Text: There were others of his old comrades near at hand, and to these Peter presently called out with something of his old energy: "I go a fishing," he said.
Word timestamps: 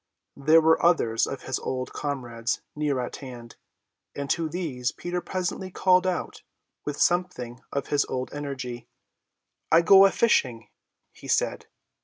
There 0.35 0.61
were 0.61 0.83
others 0.83 1.27
of 1.27 1.43
his 1.43 1.59
old 1.59 1.93
comrades 1.93 2.63
near 2.75 2.99
at 2.99 3.17
hand, 3.17 3.55
and 4.15 4.31
to 4.31 4.49
these 4.49 4.91
Peter 4.91 5.21
presently 5.21 5.69
called 5.69 6.07
out 6.07 6.41
with 6.85 6.99
something 6.99 7.61
of 7.71 7.89
his 7.89 8.03
old 8.05 8.33
energy: 8.33 8.87
"I 9.71 9.83
go 9.83 10.07
a 10.07 10.11
fishing," 10.11 10.69
he 11.11 11.27
said. 11.27 11.67